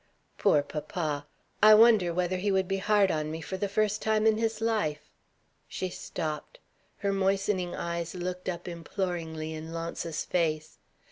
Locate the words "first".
3.69-4.01